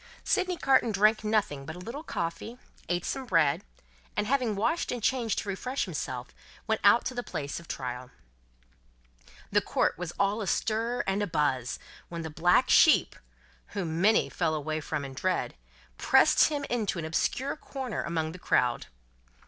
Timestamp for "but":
1.63-1.75